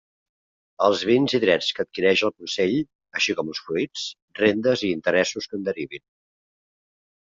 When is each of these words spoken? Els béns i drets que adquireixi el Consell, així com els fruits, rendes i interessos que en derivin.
Els 0.85 1.03
béns 1.09 1.35
i 1.39 1.39
drets 1.43 1.67
que 1.73 1.83
adquireixi 1.85 2.27
el 2.29 2.33
Consell, 2.39 2.75
així 3.21 3.37
com 3.43 3.55
els 3.55 3.63
fruits, 3.69 4.09
rendes 4.43 4.89
i 4.91 4.95
interessos 4.99 5.49
que 5.55 5.61
en 5.63 5.73
derivin. 5.73 6.09